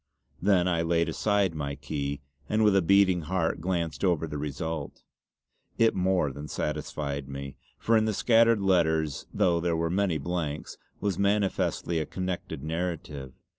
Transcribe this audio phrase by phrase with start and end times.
[0.41, 5.03] Then I laid aside my key, and with a beating heart glanced over the result.
[5.77, 10.79] It more than satisfied me, for in the scattered letters though there were many blanks,
[10.99, 13.33] was manifestly a connected narrative.